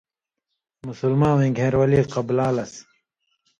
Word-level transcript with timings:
مسلماوَیں 0.87 1.51
گھېن٘رولی 1.57 2.01
قبلا 2.13 2.47
لس۔ 2.55 2.73